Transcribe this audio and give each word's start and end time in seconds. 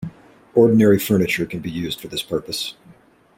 Ordinary 0.55 0.97
furniture 0.97 1.45
can 1.45 1.59
be 1.59 1.69
used 1.69 2.01
for 2.01 2.07
this 2.07 2.23
purpose. 2.23 2.73